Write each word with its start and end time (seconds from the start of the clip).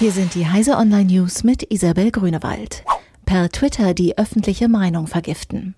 Hier 0.00 0.12
sind 0.12 0.34
die 0.34 0.46
Heise 0.46 0.78
Online 0.78 1.04
News 1.04 1.44
mit 1.44 1.70
Isabel 1.70 2.10
Grünewald. 2.10 2.84
Per 3.26 3.50
Twitter 3.50 3.92
die 3.92 4.16
öffentliche 4.16 4.66
Meinung 4.66 5.06
vergiften. 5.06 5.74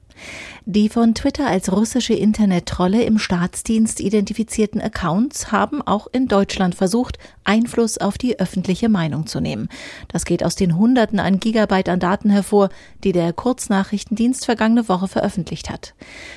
Die 0.65 0.89
von 0.89 1.17
Twitter 1.17 1.49
als 1.49 1.73
russische 1.73 2.15
Internettrolle 2.15 3.03
im 3.03 3.19
Staatsdienst 3.19 3.99
identifizierten 3.99 4.81
Accounts 4.81 5.51
haben 5.51 5.83
auch 5.83 6.07
in 6.13 6.29
Deutschland 6.29 6.77
versucht, 6.77 7.19
Einfluss 7.43 7.99
auf 7.99 8.17
die 8.17 8.39
öffentliche 8.39 8.89
Meinung 8.89 9.27
zu 9.27 9.41
nehmen. 9.41 9.69
Das 10.07 10.25
geht 10.25 10.45
aus 10.45 10.55
den 10.55 10.77
Hunderten 10.77 11.19
an 11.19 11.41
Gigabyte 11.41 11.89
an 11.89 11.99
Daten 11.99 12.31
hervor, 12.31 12.69
die 13.03 13.11
der 13.11 13.33
Kurznachrichtendienst 13.33 14.45
vergangene 14.45 14.89
Woche 14.89 15.09
veröffentlicht 15.09 15.69
hat. 15.69 15.95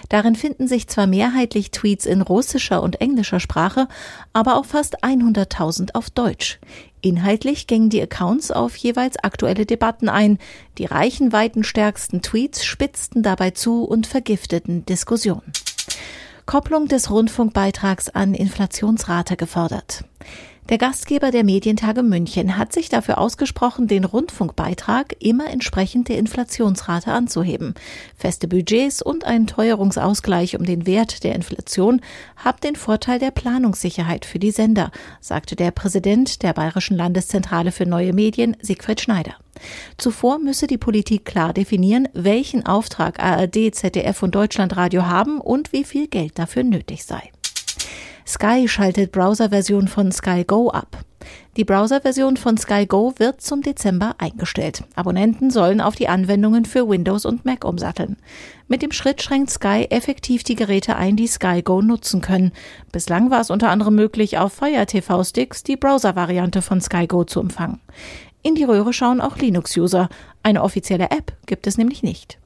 Darin 0.10 0.36
finden 0.36 0.68
sich 0.68 0.88
zwar 0.88 1.06
mehrheitlich 1.06 1.70
Tweets 1.70 2.08
in 2.08 2.24
russischer 2.24 2.82
und 2.82 3.00
englischer 3.00 3.40
Sprache, 3.40 3.88
aber 4.34 4.58
auch 4.58 4.66
fast 4.66 5.04
100.000 5.04 5.94
auf 5.94 6.10
Deutsch. 6.10 6.60
Inhaltlich 7.06 7.68
gingen 7.68 7.92
die 7.92 8.02
Accounts 8.02 8.50
auf 8.50 8.76
jeweils 8.78 9.16
aktuelle 9.18 9.68
Debatten 9.68 10.10
ein. 10.10 10.40
Die 10.80 10.86
reichenweitenstärksten 10.86 12.24
Tweets 12.24 12.66
spitzten 12.66 13.22
dabei 13.22 13.52
zu 13.52 13.84
und 13.84 14.08
vergifteten 14.08 14.88
Diskussionen. 14.88 15.54
Kopplung 16.48 16.88
des 16.88 17.12
Rundfunkbeitrags 17.12 18.10
an 18.10 18.34
Inflationsrate 18.34 19.38
gefordert. 19.38 20.04
Der 20.68 20.80
Gastgeber 20.80 21.30
der 21.30 21.44
Medientage 21.44 22.02
München 22.02 22.58
hat 22.58 22.74
sich 22.74 22.90
dafür 22.90 23.20
ausgesprochen, 23.20 23.86
den 23.88 24.04
Rundfunkbeitrag 24.04 25.16
immer 25.20 25.48
entsprechend 25.48 26.10
der 26.10 26.18
Inflationsrate 26.18 27.12
anzuheben. 27.12 27.76
Feste 28.18 28.48
Budgets 28.48 29.04
und 29.04 29.26
ein 29.26 29.46
Teuerungsausgleich 29.46 30.58
um 30.58 30.66
den 30.66 30.88
Wert 30.88 31.24
der 31.24 31.36
Inflation 31.36 32.02
haben 32.36 32.58
den 32.64 32.76
Vorteil 32.76 33.20
der 33.20 33.30
Planungssicherheit 33.30 34.26
für 34.26 34.40
die 34.40 34.50
Sender, 34.50 34.90
sagte 35.22 35.56
der 35.56 35.70
Präsident 35.70 36.42
der 36.42 36.54
Bayerischen 36.54 36.98
Landeszentrale 36.98 37.72
für 37.72 37.86
neue 37.86 38.14
Medien, 38.14 38.58
Siegfried 38.60 39.02
Schneider. 39.02 39.36
Zuvor 40.00 40.40
müsse 40.40 40.66
die 40.66 40.80
Politik 40.80 41.26
klar 41.26 41.54
definieren, 41.54 42.08
welchen 42.14 42.66
Auftrag 42.66 43.20
ARD, 43.20 43.70
ZDF 43.72 44.24
und 44.24 44.34
Deutschlandradio 44.34 45.06
haben 45.06 45.40
und 45.40 45.74
wie 45.74 45.84
viel 45.84 46.08
Geld 46.08 46.40
dafür 46.40 46.64
nötig 46.64 47.06
sei. 47.06 47.30
Sky 48.28 48.68
schaltet 48.68 49.12
Browserversion 49.12 49.88
von 49.88 50.12
Sky 50.12 50.44
Go 50.44 50.72
ab. 50.72 50.98
Die 51.58 51.64
Browserversion 51.64 52.38
von 52.38 52.58
Sky 52.58 52.88
Go 52.88 53.14
wird 53.18 53.40
zum 53.40 53.62
Dezember 53.62 54.16
eingestellt. 54.18 54.84
Abonnenten 54.96 55.52
sollen 55.52 55.80
auf 55.80 55.96
die 55.96 56.08
Anwendungen 56.08 56.66
für 56.66 56.90
Windows 56.90 57.26
und 57.26 57.46
Mac 57.46 57.64
umsatteln. 57.64 58.18
Mit 58.68 58.82
dem 58.82 58.92
Schritt 58.92 59.22
schränkt 59.22 59.52
Sky 59.52 59.86
effektiv 59.92 60.44
die 60.44 60.56
Geräte 60.56 60.96
ein, 60.96 61.16
die 61.16 61.28
Sky 61.28 61.62
Go 61.62 61.84
nutzen 61.84 62.22
können. 62.22 62.52
Bislang 62.92 63.30
war 63.30 63.42
es 63.42 63.52
unter 63.52 63.70
anderem 63.70 63.96
möglich, 63.96 64.40
auf 64.40 64.54
Fire 64.54 64.88
TV 64.88 65.24
Sticks 65.24 65.62
die 65.62 65.78
Browser-Variante 65.78 66.64
von 66.64 66.82
Sky 66.82 67.06
Go 67.06 67.26
zu 67.26 67.40
empfangen. 67.40 67.80
In 68.42 68.56
die 68.56 68.64
Röhre 68.64 68.92
schauen 68.92 69.22
auch 69.22 69.38
Linux-User. 69.38 70.10
Eine 70.42 70.64
offizielle 70.64 71.12
App 71.12 71.34
gibt 71.46 71.68
es 71.68 71.78
nämlich 71.78 72.02
nicht. 72.02 72.40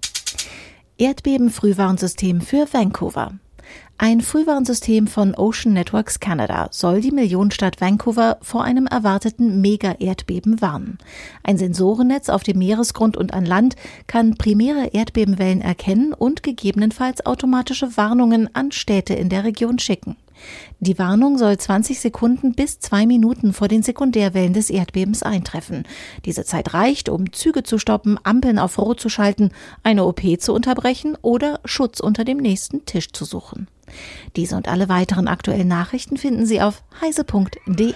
Erdbeben-Frühwarnsystem 0.98 2.42
für 2.42 2.68
Vancouver. 2.72 3.32
Ein 4.02 4.22
Frühwarnsystem 4.22 5.08
von 5.08 5.36
Ocean 5.36 5.74
Networks 5.74 6.22
Canada 6.22 6.70
soll 6.72 7.02
die 7.02 7.12
Millionenstadt 7.12 7.82
Vancouver 7.82 8.38
vor 8.42 8.64
einem 8.64 8.88
erwarteten 8.88 9.60
Mega-Erdbeben 9.60 10.62
warnen. 10.62 11.00
Ein 11.44 11.58
Sensorennetz 11.58 12.30
auf 12.30 12.44
dem 12.44 12.60
Meeresgrund 12.60 13.18
und 13.18 13.34
an 13.34 13.46
Land 13.46 13.76
kann 14.08 14.36
primäre 14.36 14.88
Erdbebenwellen 14.94 15.60
erkennen 15.60 16.14
und 16.14 16.44
gegebenenfalls 16.44 17.26
automatische 17.26 17.98
Warnungen 17.98 18.54
an 18.56 18.72
Städte 18.72 19.16
in 19.16 19.28
der 19.28 19.44
Region 19.44 19.80
schicken. 19.80 20.16
Die 20.80 20.98
Warnung 20.98 21.38
soll 21.38 21.58
20 21.58 22.00
Sekunden 22.00 22.54
bis 22.54 22.80
zwei 22.80 23.06
Minuten 23.06 23.54
vor 23.54 23.68
den 23.68 23.84
Sekundärwellen 23.84 24.54
des 24.54 24.70
Erdbebens 24.70 25.24
eintreffen. 25.24 25.84
Diese 26.26 26.46
Zeit 26.46 26.74
reicht, 26.74 27.10
um 27.10 27.34
Züge 27.34 27.64
zu 27.64 27.78
stoppen, 27.78 28.18
Ampeln 28.24 28.60
auf 28.60 28.78
Rot 28.78 29.00
zu 29.00 29.10
schalten, 29.10 29.52
eine 29.84 30.06
OP 30.06 30.22
zu 30.40 30.54
unterbrechen 30.54 31.18
oder 31.22 31.60
Schutz 31.66 32.00
unter 32.00 32.24
dem 32.24 32.38
nächsten 32.38 32.86
Tisch 32.86 33.12
zu 33.12 33.26
suchen. 33.26 33.68
Diese 34.36 34.56
und 34.56 34.68
alle 34.68 34.90
weiteren 34.90 35.28
aktuellen 35.28 35.68
Nachrichten 35.68 36.18
finden 36.18 36.46
Sie 36.46 36.62
auf 36.62 36.84
heise.de. 37.02 37.94